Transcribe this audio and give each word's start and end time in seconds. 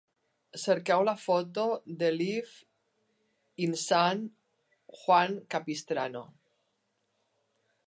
Cerqueu 0.61 1.01
la 1.07 1.13
foto 1.25 1.65
de 1.99 2.09
Live 2.13 2.55
in 3.67 3.77
San 3.83 4.25
Juan 5.03 5.39
Capistrano. 5.57 6.25